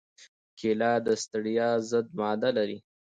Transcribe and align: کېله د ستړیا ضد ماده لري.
کېله 0.59 0.91
د 1.05 1.07
ستړیا 1.23 1.69
ضد 1.89 2.07
ماده 2.19 2.49
لري. 2.57 2.77